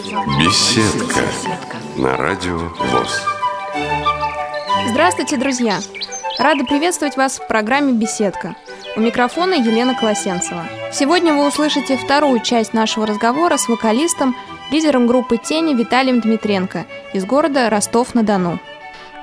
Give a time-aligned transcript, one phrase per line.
[0.00, 1.20] Беседка
[1.94, 3.22] на радио ВОЗ.
[4.88, 5.78] Здравствуйте, друзья!
[6.38, 8.56] Рада приветствовать вас в программе «Беседка».
[8.96, 10.64] У микрофона Елена Колосенцева.
[10.90, 14.34] Сегодня вы услышите вторую часть нашего разговора с вокалистом,
[14.70, 18.58] лидером группы «Тени» Виталием Дмитренко из города Ростов-на-Дону.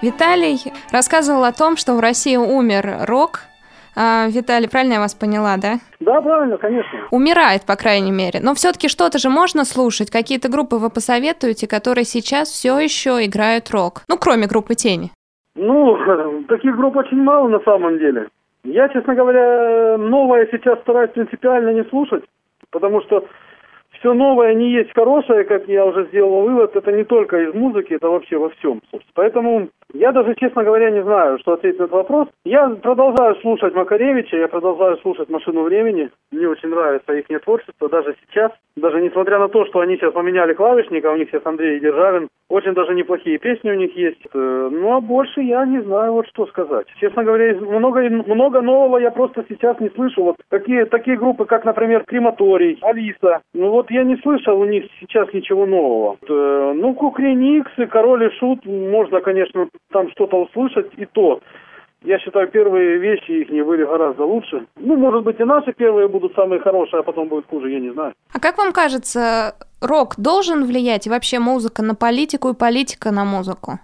[0.03, 3.45] Виталий рассказывал о том, что в России умер рок,
[3.99, 5.79] а, Виталий, правильно я вас поняла, да?
[5.99, 6.99] Да, правильно, конечно.
[7.09, 8.39] Умирает, по крайней мере.
[8.39, 10.11] Но все-таки что-то же можно слушать.
[10.11, 14.03] Какие-то группы вы посоветуете, которые сейчас все еще играют рок?
[14.07, 15.09] Ну, кроме группы Тени.
[15.55, 15.97] Ну,
[16.47, 18.27] таких групп очень мало на самом деле.
[18.63, 22.23] Я, честно говоря, новое сейчас стараюсь принципиально не слушать,
[22.69, 23.25] потому что
[23.99, 27.93] все новое не есть хорошее, как я уже сделал вывод, это не только из музыки,
[27.93, 28.81] это вообще во всем.
[29.13, 32.27] Поэтому я даже, честно говоря, не знаю, что ответить на этот вопрос.
[32.43, 36.09] Я продолжаю слушать Макаревича, я продолжаю слушать «Машину времени».
[36.31, 38.51] Мне очень нравится их творчество, даже сейчас.
[38.75, 42.27] Даже несмотря на то, что они сейчас поменяли клавишника, у них сейчас Андрей Державин.
[42.49, 44.21] Очень даже неплохие песни у них есть.
[44.33, 46.87] Э, ну, а больше я не знаю, вот что сказать.
[46.99, 50.23] Честно говоря, много, много нового я просто сейчас не слышу.
[50.23, 53.41] Вот такие, такие группы, как, например, Крематорий, Алиса.
[53.53, 56.17] Ну, вот я не слышал у них сейчас ничего нового.
[56.27, 61.41] Э, ну, Кукреникс и Король и Шут, можно, конечно, там что-то услышать, и то.
[62.03, 64.67] Я считаю, первые вещи их не были гораздо лучше.
[64.75, 67.91] Ну, может быть, и наши первые будут самые хорошие, а потом будет хуже, я не
[67.91, 68.13] знаю.
[68.33, 73.25] А как вам кажется, рок должен влиять, и вообще музыка на политику и политика на
[73.25, 73.79] музыку?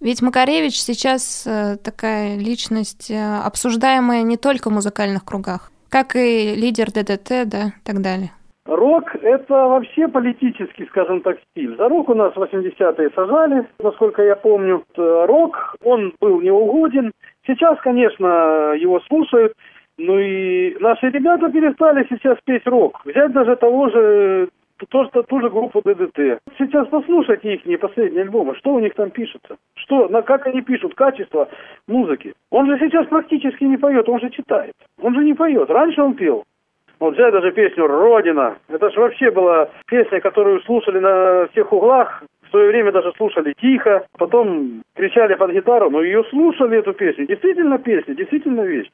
[0.00, 6.54] Ведь Макаревич сейчас э, такая личность, э, обсуждаемая не только в музыкальных кругах, как и
[6.54, 8.32] лидер ДДТ, да, и так далее.
[8.66, 11.76] Рок– это вообще политический, скажем так, стиль.
[11.76, 14.82] За рок у нас 80-е сажали, насколько я помню.
[14.96, 17.12] Рок, он был неугоден.
[17.46, 19.52] Сейчас, конечно, его слушают.
[19.98, 23.02] Ну и наши ребята перестали сейчас петь рок.
[23.04, 24.48] Взять даже того же
[24.88, 26.40] то, что ту же группу ДДТ.
[26.58, 30.62] Сейчас послушайте их не последние альбомы, что у них там пишется, что, на как они
[30.62, 31.48] пишут, качество
[31.86, 32.34] музыки.
[32.50, 35.70] Он же сейчас практически не поет, он же читает, он же не поет.
[35.70, 36.44] Раньше он пел.
[37.00, 38.56] Вот взять даже песню «Родина».
[38.68, 42.22] Это же вообще была песня, которую слушали на всех углах.
[42.46, 47.26] В свое время даже слушали тихо, потом кричали под гитару, но ее слушали, эту песню.
[47.26, 48.90] Действительно песня, действительно вещь.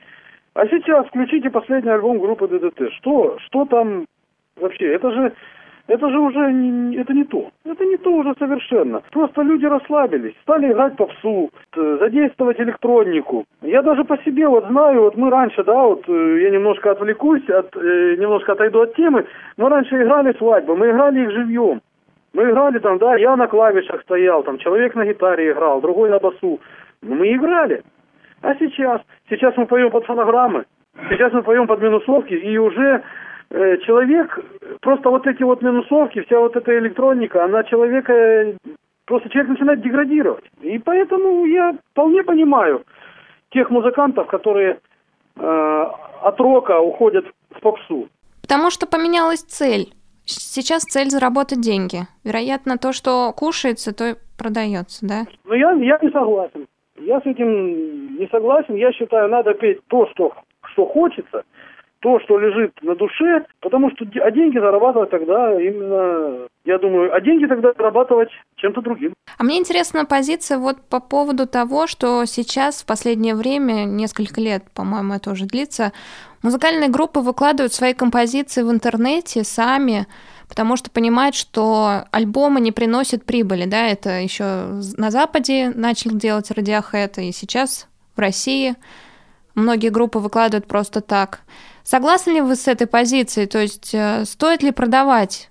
[0.55, 2.93] А сейчас включите последний альбом группы ДДТ.
[2.95, 4.07] Что, что там
[4.57, 4.95] вообще?
[4.95, 5.33] Это же
[5.91, 7.51] это же уже не, это не то.
[7.65, 9.03] Это не то уже совершенно.
[9.11, 13.45] Просто люди расслабились, стали играть попсу, задействовать электронику.
[13.63, 17.49] Я даже по себе вот знаю, вот мы раньше, да, вот э, я немножко отвлекусь,
[17.51, 21.81] от, э, немножко отойду от темы, мы раньше играли свадьбы, мы играли их живьем.
[22.33, 26.21] Мы играли там, да, я на клавишах стоял, там человек на гитаре играл, другой на
[26.21, 26.61] басу.
[27.03, 27.83] Но мы играли.
[28.43, 29.01] А сейчас?
[29.29, 30.65] Сейчас мы поем под фонограммы.
[31.09, 33.03] Сейчас мы поем под минусовки, и уже Э,
[33.51, 34.39] человек,
[34.81, 38.57] просто вот эти вот минусовки, вся вот эта электроника, она человека,
[39.07, 40.45] просто человек начинает деградировать.
[40.61, 42.85] И поэтому я вполне понимаю
[43.51, 44.79] тех музыкантов, которые
[45.37, 45.87] э,
[46.23, 48.09] от рока уходят в попсу.
[48.41, 49.93] Потому что поменялась цель.
[50.25, 52.03] Сейчас цель заработать деньги.
[52.23, 55.27] Вероятно, то, что кушается, то и продается, да?
[55.45, 56.69] Ну, я, я не согласен.
[56.97, 58.77] Я с этим не согласен.
[58.77, 60.35] Я считаю, надо петь то, что,
[60.73, 61.43] что хочется–
[62.01, 67.21] то, что лежит на душе, потому что а деньги зарабатывать тогда именно, я думаю, а
[67.21, 69.13] деньги тогда зарабатывать чем-то другим.
[69.39, 74.65] А мне интересна позиция вот по поводу того, что сейчас в последнее время, несколько лет,
[74.75, 75.93] по-моему, это уже длится,
[76.43, 80.07] музыкальные группы выкладывают свои композиции в интернете сами,
[80.49, 84.45] потому что понимают, что альбомы не приносят прибыли, да, это еще
[84.97, 88.75] на Западе начал делать Radiohead, и сейчас в России
[89.55, 91.41] многие группы выкладывают просто так.
[91.91, 93.49] Согласны ли вы с этой позицией?
[93.49, 95.51] То есть э, стоит ли продавать?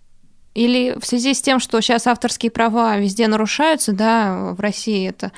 [0.56, 5.34] Или в связи с тем, что сейчас авторские права везде нарушаются, да, в России это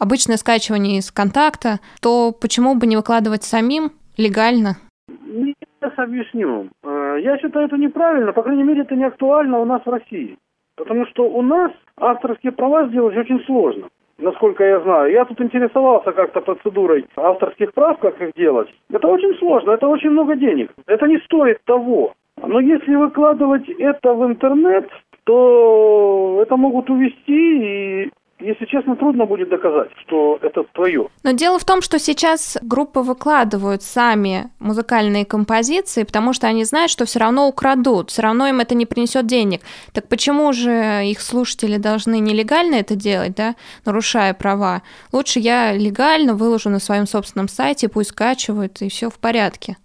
[0.00, 4.78] обычное скачивание из контакта, то почему бы не выкладывать самим легально?
[5.06, 6.70] Сейчас объясню.
[6.82, 10.38] Э, я считаю это неправильно, по крайней мере, это не актуально у нас в России.
[10.76, 15.12] Потому что у нас авторские права сделать очень сложно насколько я знаю.
[15.12, 18.68] Я тут интересовался как-то процедурой авторских прав, как их делать.
[18.90, 20.72] Это очень сложно, это очень много денег.
[20.86, 22.12] Это не стоит того.
[22.42, 24.88] Но если выкладывать это в интернет,
[25.24, 31.08] то это могут увести, и если честно, трудно будет доказать, что это твое.
[31.24, 36.90] Но дело в том, что сейчас группы выкладывают сами музыкальные композиции, потому что они знают,
[36.90, 39.60] что все равно украдут, все равно им это не принесет денег.
[39.92, 40.70] Так почему же
[41.04, 43.54] их слушатели должны нелегально это делать, да,
[43.84, 44.82] нарушая права?
[45.12, 49.76] Лучше я легально выложу на своем собственном сайте, пусть скачивают, и все в порядке.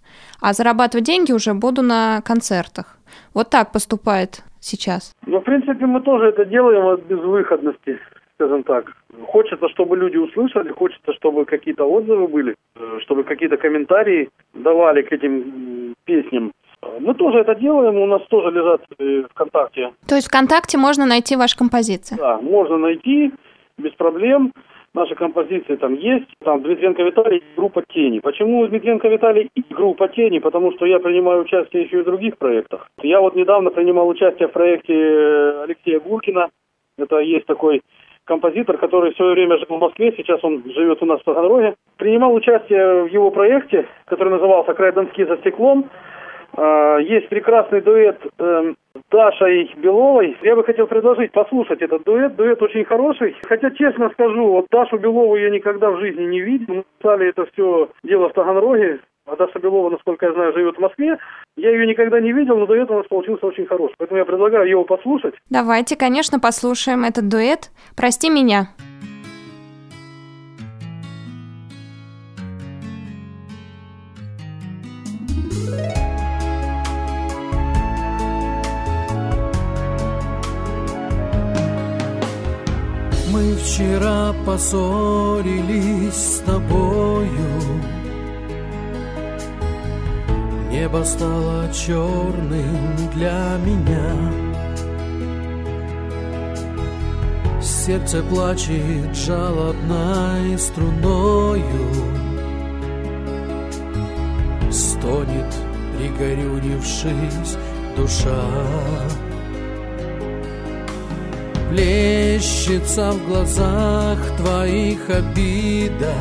[0.42, 2.98] А зарабатывать деньги уже буду на концертах.
[3.34, 5.12] Вот так поступает сейчас?
[5.26, 8.00] Ну, в принципе, мы тоже это делаем от безвыходности,
[8.44, 8.92] скажем так.
[9.28, 15.12] Хочется, чтобы люди услышали, хочется, чтобы какие-то отзывы были, э, чтобы какие-то комментарии давали к
[15.12, 16.52] этим песням.
[17.00, 19.94] Мы тоже это делаем, у нас тоже лежат э, ВКонтакте.
[20.08, 22.16] То есть ВКонтакте можно найти ваши композиции?
[22.18, 23.32] Да, можно найти
[23.78, 24.52] без проблем.
[24.94, 26.28] Наши композиции там есть.
[26.44, 28.20] Там Дмитренко Виталий группа «Тени».
[28.20, 30.40] Почему Дмитренко Виталий и группа «Тени»?
[30.40, 32.88] Потому что я принимаю участие еще и в других проектах.
[33.02, 36.50] Я вот недавно принимал участие в проекте э, Алексея Гуркина.
[36.98, 37.82] Это есть такой
[38.26, 41.76] композитор, который в свое время жил в Москве, сейчас он живет у нас в Таганроге.
[41.98, 45.90] Принимал участие в его проекте, который назывался «Край Донский за стеклом».
[46.56, 48.74] А, есть прекрасный дуэт э,
[49.12, 50.38] Дашей Беловой.
[50.44, 52.36] Я бы хотел предложить послушать этот дуэт.
[52.36, 53.36] Дуэт очень хороший.
[53.48, 56.76] Хотя, честно скажу, вот Дашу Белову я никогда в жизни не видел.
[56.76, 59.00] Мы писали это все дело в Таганроге.
[59.26, 61.18] А Даша Белова, насколько я знаю, живет в Москве.
[61.56, 63.96] Я ее никогда не видел, но дуэт у нас получился очень хороший.
[63.98, 65.34] Поэтому я предлагаю его послушать.
[65.50, 67.72] Давайте, конечно, послушаем этот дуэт.
[67.96, 68.68] «Прости меня».
[83.32, 87.93] Мы вчера поссорились с тобою
[90.74, 94.34] Небо стало черным для меня.
[97.62, 101.62] Сердце плачет жалобной струною.
[104.72, 105.54] Стонет,
[105.96, 107.56] пригорюнившись,
[107.96, 108.44] душа.
[111.70, 116.16] Плещется в глазах твоих обида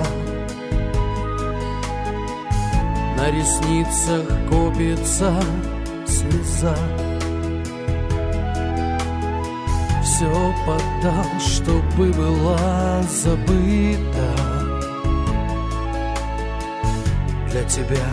[3.23, 5.33] На ресницах копится
[6.05, 6.75] слеза.
[10.03, 10.27] Все
[10.67, 14.29] подал, чтобы была забыта.
[17.49, 18.09] Для тебя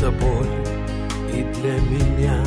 [0.00, 0.66] та боль
[1.32, 2.42] и для меня.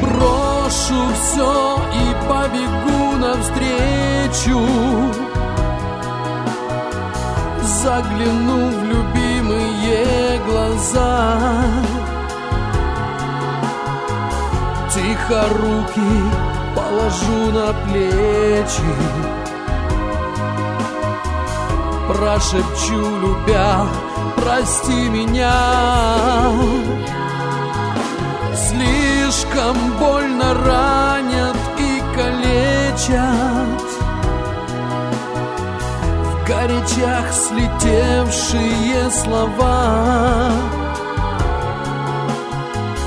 [0.00, 4.60] Брошу все и побегу навстречу
[7.82, 11.38] Загляну в любимые глаза.
[14.92, 16.12] Тихо руки
[16.76, 18.92] положу на плечи.
[22.06, 23.86] Прошепчу, любя,
[24.36, 25.54] прости меня.
[28.54, 33.89] Слишком больно ранят и калечат
[36.50, 40.50] горячах слетевшие слова.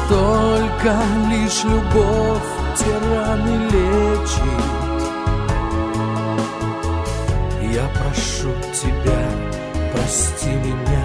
[0.08, 0.96] Только
[1.30, 4.64] лишь любовь те раны лечит.
[7.74, 9.24] Я прошу тебя,
[9.94, 11.03] прости меня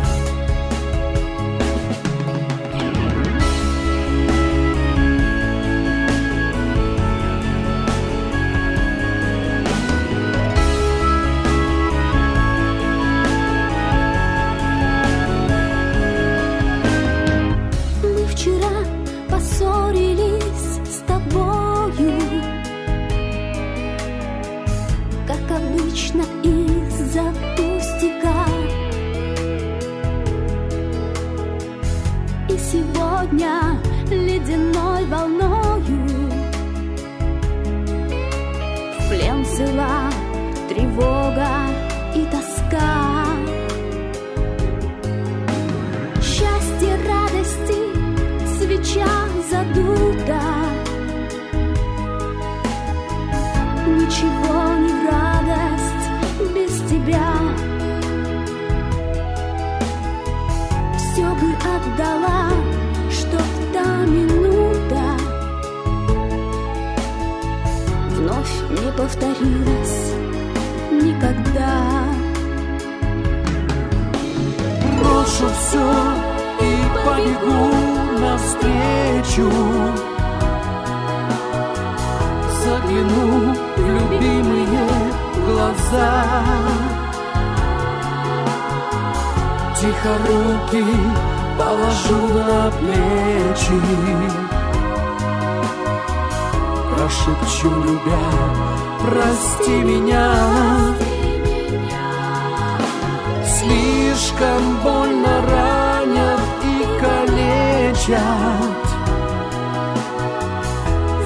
[108.08, 108.14] и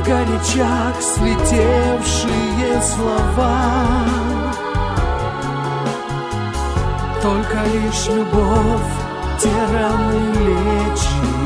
[0.05, 3.59] калечат очах слетевшие слова.
[7.23, 8.95] Только лишь любовь
[9.41, 11.42] те раны лечит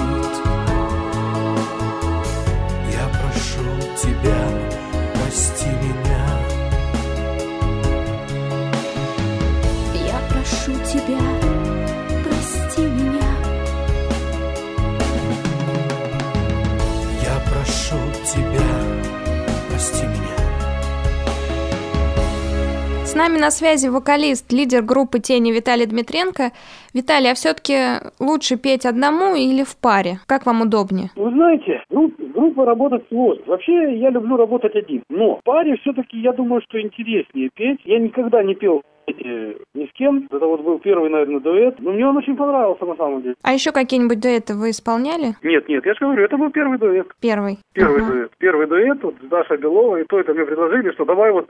[23.16, 26.52] нами на связи вокалист, лидер группы «Тени» Виталий Дмитренко.
[26.94, 27.76] Виталий, а все-таки
[28.20, 30.20] лучше петь одному или в паре?
[30.26, 31.10] Как вам удобнее?
[31.16, 33.42] Вы знаете, групп, группа работать сложно.
[33.46, 35.02] Вообще, я люблю работать один.
[35.08, 37.80] Но в паре все-таки, я думаю, что интереснее петь.
[37.84, 40.26] Я никогда не пел эти, ни с кем.
[40.30, 41.76] Это вот был первый, наверное, дуэт.
[41.78, 43.34] Но мне он очень понравился на самом деле.
[43.42, 45.36] А еще какие-нибудь дуэты вы исполняли?
[45.42, 47.06] Нет, нет, я же говорю, это был первый дуэт.
[47.20, 47.58] Первый.
[47.72, 48.12] Первый Ага.
[48.12, 48.30] дуэт.
[48.38, 50.02] Первый дуэт вот с Дашей Беловой.
[50.02, 51.48] И то это мне предложили, что давай вот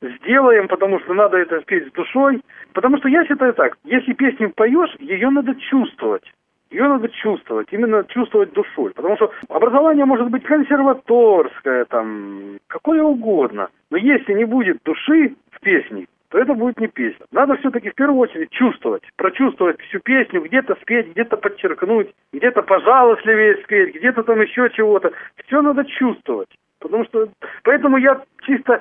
[0.00, 2.40] сделаем, потому что надо это спеть с душой.
[2.72, 6.24] Потому что я считаю так, если песню поешь, ее надо чувствовать.
[6.70, 8.92] Ее надо чувствовать, именно чувствовать душой.
[8.94, 13.68] Потому что образование может быть консерваторское, там, какое угодно.
[13.90, 17.24] Но если не будет души в песне, то это будет не песня.
[17.32, 23.62] Надо все-таки в первую очередь чувствовать, прочувствовать всю песню, где-то спеть, где-то подчеркнуть, где-то пожалостливее
[23.64, 25.10] спеть, где-то там еще чего-то.
[25.46, 26.50] Все надо чувствовать.
[26.80, 27.28] Потому что,
[27.64, 28.80] поэтому я чисто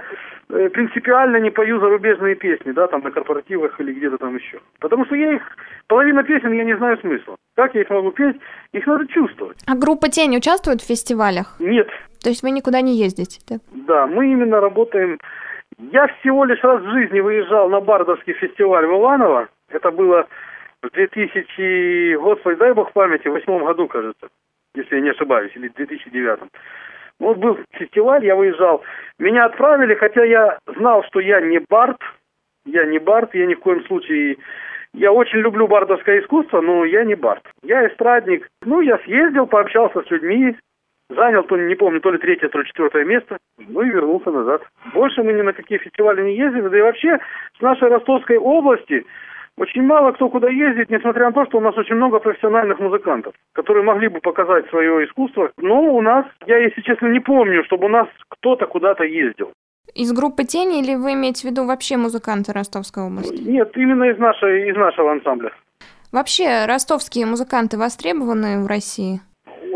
[0.50, 4.60] э, принципиально не пою зарубежные песни, да, там на корпоративах или где-то там еще.
[4.80, 5.42] Потому что я их,
[5.88, 7.36] половина песен я не знаю смысла.
[7.56, 8.38] Как я их могу петь?
[8.72, 9.58] Их надо чувствовать.
[9.68, 11.56] А группа «Тень» участвует в фестивалях?
[11.60, 11.90] Нет,
[12.24, 13.42] То есть вы никуда не ездите?
[13.48, 13.62] так?
[13.88, 15.18] да, мы именно работаем...
[15.80, 19.48] Я всего лишь раз в жизни выезжал на Бардовский фестиваль в Иваново.
[19.70, 20.28] Это было
[20.82, 24.28] в 2000, господи, дай бог памяти, в восьмом году, кажется,
[24.76, 26.40] если я не ошибаюсь, или в 2009.
[27.20, 28.84] Вот был фестиваль, я выезжал.
[29.20, 31.98] Меня отправили, хотя я знал, что я не бард,
[32.66, 34.38] я не бард, я ни в коем случае...
[34.94, 37.44] Я очень люблю бардовское искусство, но я не бард.
[37.62, 38.48] Я эстрадник.
[38.64, 40.56] Ну, я съездил, пообщался с людьми,
[41.10, 44.64] занял, то, не помню, то ли третье, то ли четвертое место, ну и вернулся назад.
[44.94, 47.20] Больше мы ни на какие фестивали не ездили, да и вообще
[47.58, 49.06] с нашей Ростовской области
[49.58, 53.34] очень мало кто куда ездит, несмотря на то, что у нас очень много профессиональных музыкантов,
[53.54, 55.52] которые могли бы показать свое искусство.
[55.58, 59.52] Но у нас, я, если честно, не помню, чтобы у нас кто-то куда-то ездил.
[59.96, 63.42] Из группы «Тени» или вы имеете в виду вообще музыканты Ростовской области?
[63.42, 65.52] Нет, именно из, нашей, из нашего ансамбля.
[66.12, 69.22] Вообще, ростовские музыканты востребованы в России?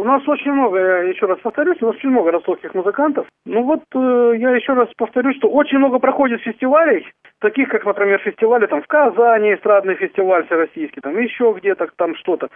[0.02, 3.28] У нас очень много, я еще раз повторюсь, у нас очень много ростовских музыкантов.
[3.46, 7.06] Ну вот э, я еще раз повторюсь, что очень много проходит фестивалей,
[7.40, 12.48] таких как, например, фестивали там в Казани, эстрадный фестиваль всероссийский, там еще где-то там что-то.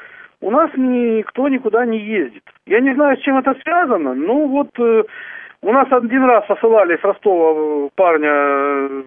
[0.41, 2.41] У нас никто никуда не ездит.
[2.65, 5.03] Я не знаю, с чем это связано, но вот э,
[5.61, 7.53] у нас один раз посылали с Ростова
[7.85, 9.03] э, парня, э,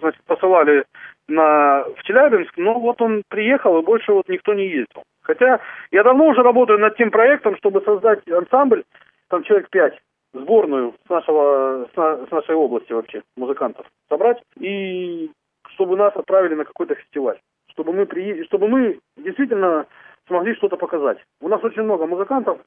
[0.00, 0.82] значит, посылали
[1.30, 5.02] на, в Челябинск, но вот он приехал, и больше вот никто не ездил.
[5.22, 5.60] Хотя
[5.90, 8.84] я давно уже работаю над тем проектом, чтобы создать ансамбль,
[9.28, 9.98] там человек пять,
[10.32, 15.30] сборную с, нашего, с, на- с нашей области вообще, музыкантов, собрать, и
[15.74, 17.38] чтобы нас отправили на какой-то фестиваль.
[17.70, 18.44] Чтобы мы, при...
[18.44, 19.86] чтобы мы действительно
[20.26, 21.18] смогли что-то показать.
[21.40, 22.58] У нас очень много музыкантов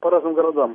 [0.00, 0.74] по разным городам.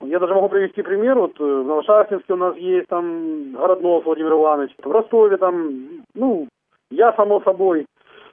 [0.00, 1.16] Я даже могу привести пример.
[1.16, 6.48] Вот э, в Новошахтинске у нас есть там Городнов Владимир Иванович, в Ростове там, ну,
[6.90, 7.86] я, само собой,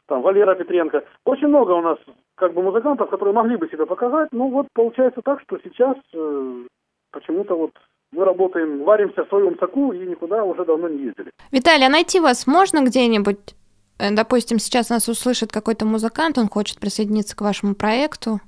[0.08, 1.04] там, Валера Петренко.
[1.26, 1.98] Очень много у нас
[2.36, 4.30] как бы музыкантов, которые могли бы себя показать.
[4.32, 6.64] Ну вот получается так, что сейчас э,
[7.12, 7.72] почему-то вот
[8.12, 11.32] мы работаем, варимся в своем соку и никуда уже давно не ездили.
[11.52, 13.38] Виталий, а найти вас можно где-нибудь?
[14.00, 18.40] Э, Допустим, сейчас нас услышит какой-то музыкант, он хочет присоединиться к вашему проекту.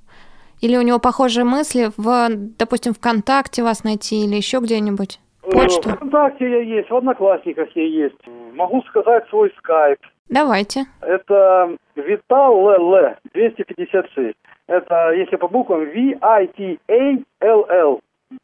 [0.62, 4.98] Или у него похожие мысли в, допустим, ВКонтакте вас найти или еще где-нибь?
[5.42, 5.90] Почту?
[5.90, 8.20] Э, ВКонтакте я есть, в Одноклассниках я есть.
[8.54, 10.00] Могу сказать свой скайп.
[10.30, 10.86] Давайте.
[11.02, 14.36] Это Витал ЛЛ 256.
[14.68, 17.22] Это, если по буквам, V-I-T-A-L-L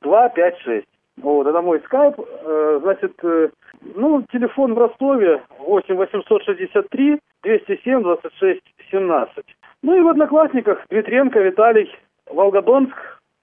[0.02, 0.86] 256.
[1.22, 2.16] Вот, это мой скайп.
[2.18, 3.50] Э, Значит, э,
[3.96, 8.62] ну, телефон в Ростове 8 863 207 26
[8.92, 9.46] 17.
[9.84, 11.90] Ну и в Одноклассниках Дмитренко Виталий,
[12.30, 12.96] Волгодонск,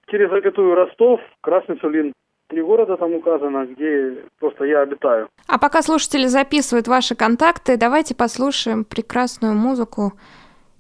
[0.09, 2.13] через запятую Ростов, Красный Сулин.
[2.49, 5.29] Три города там указано, где просто я обитаю.
[5.49, 10.13] А пока слушатели записывают ваши контакты, давайте послушаем прекрасную музыку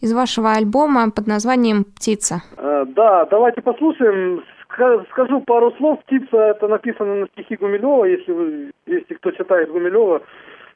[0.00, 2.42] из вашего альбома под названием «Птица».
[2.56, 4.44] Э, Да, давайте послушаем.
[4.68, 5.98] Ска- Скажу пару слов.
[6.04, 8.04] «Птица»— это написано на стихи Гумилева.
[8.04, 10.22] Если, вы, если кто читает Гумилева,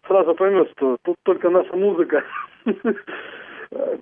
[0.09, 2.25] сразу поймет, что тут только наша музыка.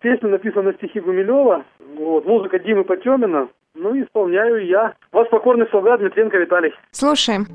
[0.01, 1.65] Песня написана на стихи Гумилева.
[1.97, 3.49] Вот, музыка Димы Потемина.
[3.81, 4.95] Ну, исполняю я.
[5.13, 6.73] Вас покорный слуга Дмитренко Виталий.
[6.91, 7.47] Слушаем.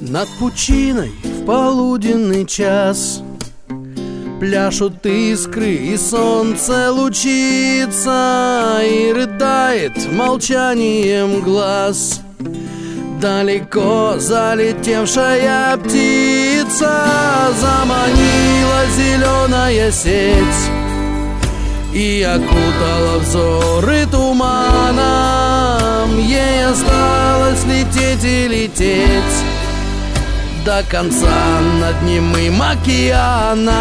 [0.00, 3.22] Над пучиной в полуденный час
[4.40, 12.20] Пляшут искры, и солнце лучится И рыдает молчанием глаз.
[13.18, 17.02] Далеко залетевшая птица
[17.58, 20.70] Заманила зеленая сеть
[21.94, 26.18] И окутала взоры туманом.
[26.18, 29.44] Ей осталось лететь и лететь
[30.66, 33.72] до конца над немым океаном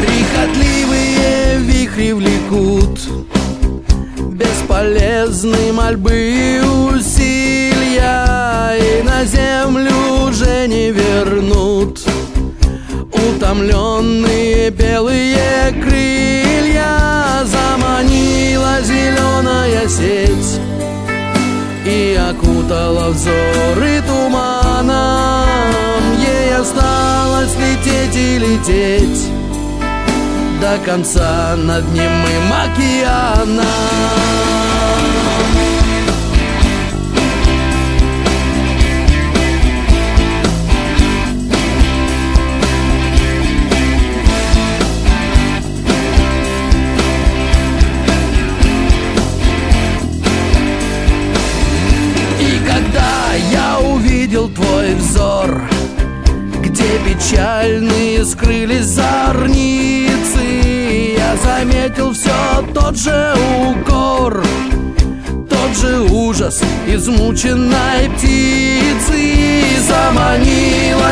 [0.00, 3.00] Прихотливые вихри влекут
[4.30, 6.62] Бесполезны мольбы
[6.94, 7.21] усилия
[7.94, 9.92] И на землю
[10.28, 12.00] уже не вернут.
[13.12, 20.60] Утомленные белые крылья Заманила зеленая сеть
[21.84, 25.52] И окутала взоры туманом.
[26.18, 29.28] Ей осталось лететь и лететь
[30.60, 33.66] до конца над немым океаном
[56.98, 60.42] печальные скрылись зорницы.
[61.16, 62.30] Я заметил все
[62.74, 63.34] тот же
[63.68, 64.44] укор
[65.48, 69.80] Тот же ужас измученной птицы.
[69.86, 71.11] Заманила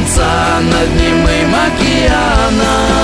[0.00, 2.99] конца над немым океаном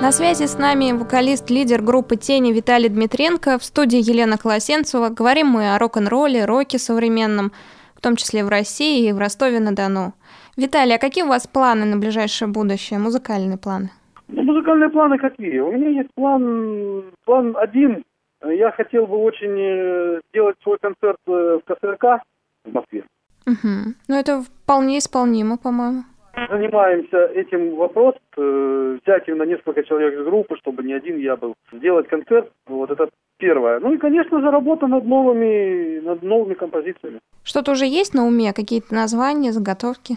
[0.00, 3.58] На связи с нами вокалист-лидер группы «Тени» Виталий Дмитренко.
[3.58, 5.10] В студии Елена Колосенцева.
[5.10, 7.52] Говорим мы о рок-н-ролле, роке современном,
[7.94, 10.14] в том числе в России и в Ростове-на-Дону.
[10.56, 13.90] Виталий, а какие у вас планы на ближайшее будущее, музыкальные планы?
[14.28, 15.58] Ну, музыкальные планы какие?
[15.58, 18.02] У меня есть план, план один.
[18.42, 22.22] Я хотел бы очень э, сделать свой концерт э, в КСРК
[22.64, 23.04] в Москве.
[23.46, 23.94] Угу.
[24.08, 26.04] Ну, это вполне исполнимо, по-моему.
[26.34, 31.54] Занимаемся этим вопрос, э, взять именно несколько человек из группы, чтобы не один я был,
[31.72, 33.80] сделать концерт, вот это первое.
[33.80, 37.18] Ну и, конечно же, работа над новыми, над новыми композициями.
[37.42, 40.16] Что-то уже есть на уме, какие-то названия, заготовки?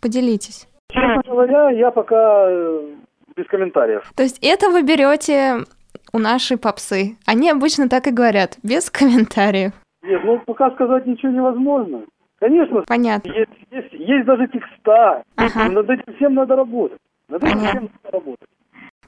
[0.00, 0.66] Поделитесь.
[0.90, 2.94] Честно говоря, я пока э,
[3.36, 4.10] без комментариев.
[4.16, 5.64] То есть это вы берете
[6.12, 7.16] у нашей попсы.
[7.26, 9.72] Они обычно так и говорят, без комментариев.
[10.02, 12.02] Нет, ну пока сказать ничего невозможно.
[12.40, 13.32] Конечно, Понятно.
[13.32, 15.22] есть, есть, есть даже текста.
[15.36, 15.68] Ага.
[15.70, 16.98] Над этим всем надо работать.
[17.28, 17.80] Над этим Понятно.
[17.80, 18.48] всем надо работать.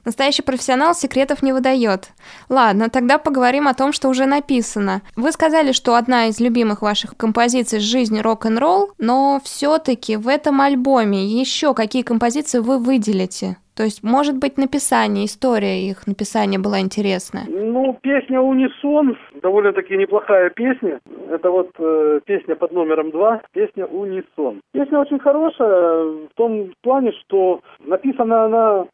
[0.03, 2.09] Настоящий профессионал секретов не выдает.
[2.49, 5.03] Ладно, тогда поговорим о том, что уже написано.
[5.15, 11.23] Вы сказали, что одна из любимых ваших композиций «Жизнь рок-н-ролл», но все-таки в этом альбоме
[11.25, 13.57] еще какие композиции вы выделите?
[13.81, 17.45] То есть, может быть, написание, история их написания была интересная.
[17.47, 20.99] Ну, песня «Унисон» довольно-таки неплохая песня.
[21.31, 24.61] Это вот э, песня под номером два, песня «Унисон».
[24.71, 28.85] Песня очень хорошая в том плане, что написана она,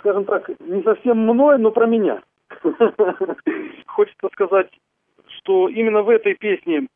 [0.00, 2.20] скажем так, не совсем мной, но про меня.
[3.86, 4.68] Хочется сказать,
[5.38, 6.86] что именно в этой песне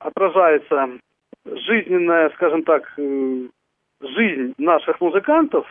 [0.00, 0.88] отражается
[1.46, 3.46] жизненная, скажем так, э,
[4.00, 5.66] жизнь наших музыкантов.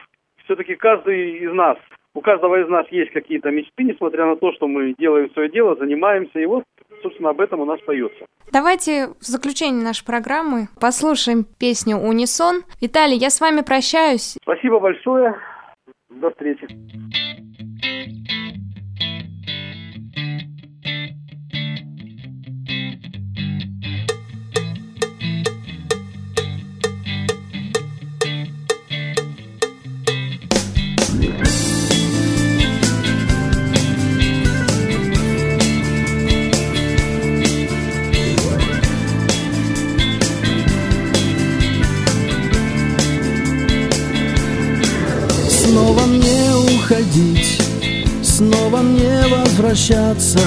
[0.50, 1.78] Все-таки каждый из нас,
[2.16, 5.76] у каждого из нас есть какие-то мечты, несмотря на то, что мы делаем свое дело,
[5.76, 6.64] занимаемся, и вот,
[7.04, 8.26] собственно, об этом у нас поется.
[8.52, 12.64] Давайте в заключение нашей программы послушаем песню «Унисон».
[12.82, 14.38] Виталий, я с вами прощаюсь.
[14.42, 15.36] Спасибо большое.
[16.10, 16.68] До встречи.
[45.70, 47.62] Снова мне уходить,
[48.24, 50.40] снова мне возвращаться.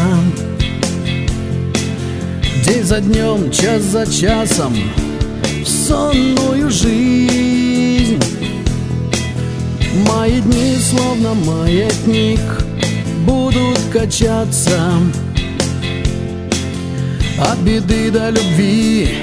[2.67, 4.75] День за днем, час за часом
[5.65, 8.21] В сонную жизнь.
[10.09, 12.41] Мои дни словно маятник
[13.25, 14.91] Будут качаться.
[17.39, 19.19] От беды до любви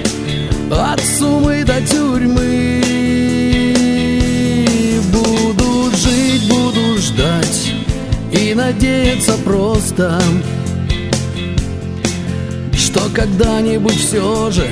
[0.71, 3.29] От сумы до тюрьмы
[7.10, 7.74] ждать
[8.32, 10.22] И надеяться просто
[12.74, 14.67] Что когда-нибудь все же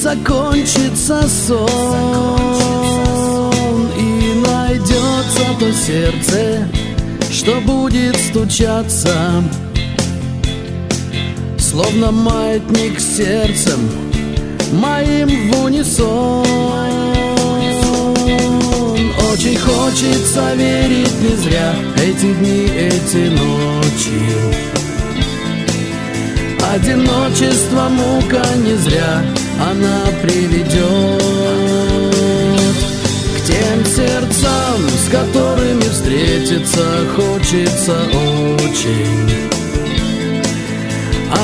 [0.00, 1.58] Закончится сон.
[3.98, 6.68] И найдется то сердце
[7.30, 9.42] Что будет стучаться
[11.58, 13.90] Словно маятник сердцем
[14.72, 17.07] Моим в унисон
[19.30, 24.58] Очень хочется верить не зря Эти дни, эти ночи.
[26.72, 29.22] Одиночество, мука не зря
[29.60, 31.22] Она приведет
[33.36, 36.84] К тем сердцам, с которыми встретиться
[37.16, 37.96] Хочется
[38.64, 39.48] очень.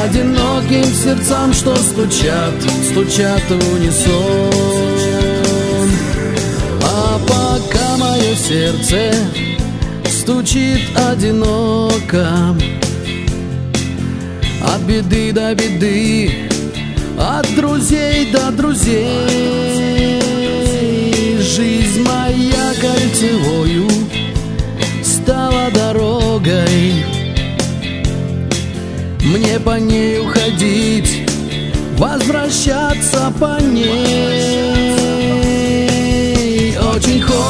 [0.05, 2.55] Одиноким сердцам, что стучат,
[2.91, 4.51] стучат в унисон.
[6.83, 7.19] А
[8.49, 9.11] сердце
[10.07, 12.29] стучит одиноко.
[14.63, 16.31] От беды до беды,
[17.19, 20.21] от друзей до друзей.
[21.41, 23.89] Жизнь моя кольцевою
[25.03, 27.03] стала дорогой.
[29.25, 31.23] Мне по ней уходить,
[31.97, 34.74] возвращаться по ней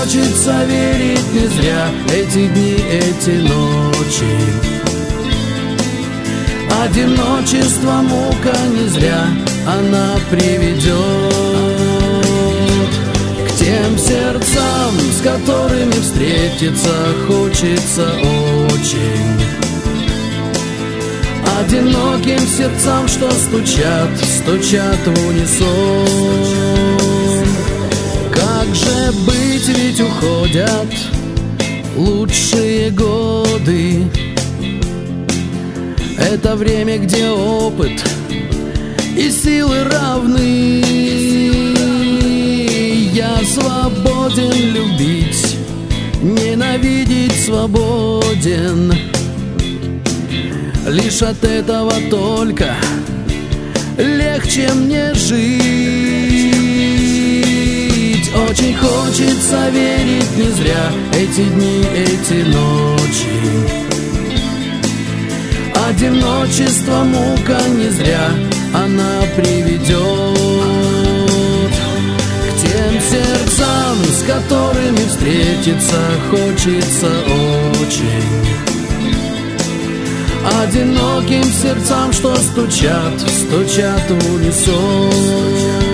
[0.05, 1.89] хочется верить не зря.
[2.13, 4.37] Эти дни, эти ночи.
[6.83, 9.25] Одиночество, мука не зря.
[9.67, 10.93] Она приведет
[13.49, 16.95] К тем сердцам, с которыми встретиться
[17.27, 18.07] Хочется
[18.73, 19.41] очень.
[21.61, 26.09] Одиноким сердцам, что стучат, стучат в унисон.
[28.33, 29.34] Как же быть,
[29.73, 30.89] ведь уходят
[31.97, 34.05] лучшие годы.
[36.19, 37.93] Это время, где опыт
[39.17, 40.83] и силы равны.
[43.13, 45.57] Я свободен любить,
[46.21, 48.93] ненавидеть свободен.
[50.87, 52.75] Лишь от этого только
[53.97, 56.04] легче мне жить
[58.35, 60.91] Очень хочется верить не зря.
[61.13, 63.85] Эти дни, эти ночи.
[65.89, 68.31] Одиночество, мука не зря.
[68.75, 69.95] Она приведет
[71.71, 77.11] К тем сердцам, с которыми встретиться Хочется
[77.81, 78.65] очень.
[80.61, 85.94] Одиноким сердцам, что стучат, стучат в унисон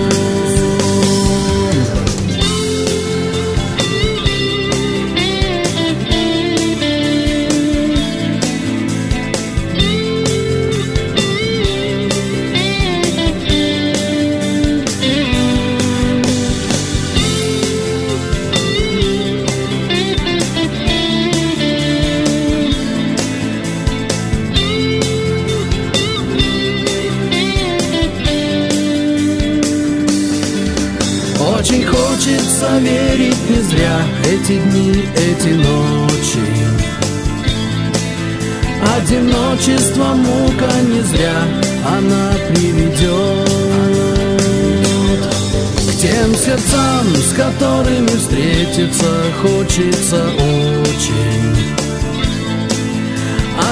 [46.41, 51.71] сердцам, с которыми встретиться Хочется очень.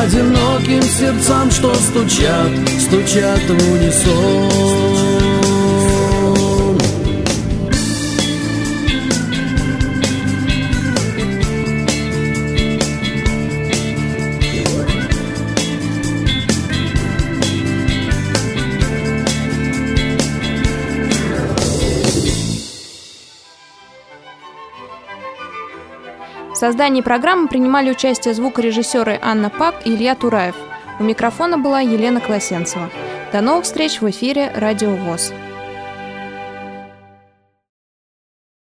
[0.01, 4.88] Одиноким сердцам, что стучат, стучат в унисон
[26.59, 30.55] создании программы принимали участие звукорежиссеры Анна Пак и Илья Тураев.
[30.99, 32.89] У микрофона была Елена Колосенцева.
[33.31, 35.31] До новых встреч в эфире «Радио ВОЗ».